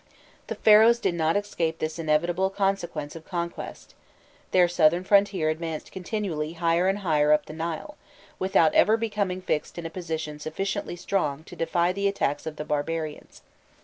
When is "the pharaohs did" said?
0.47-1.13